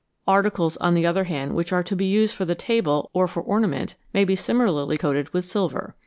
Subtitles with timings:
[0.27, 3.43] Articles, on the other hand, which are to be used for the table or for
[3.43, 5.95] ornament may be similarly coated with silver.